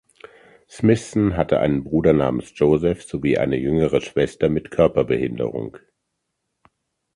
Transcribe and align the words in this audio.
Smithson 0.67 1.37
hatte 1.37 1.59
einen 1.59 1.83
Bruder 1.83 2.11
namens 2.13 2.53
Joseph 2.55 3.03
sowie 3.03 3.37
eine 3.37 3.57
jüngere 3.59 4.01
Schwester 4.01 4.49
mit 4.49 4.71
Körperbehinderung. 4.71 5.77